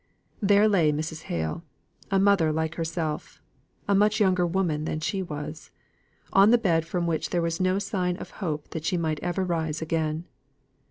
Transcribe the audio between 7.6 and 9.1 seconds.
no sign of hope that she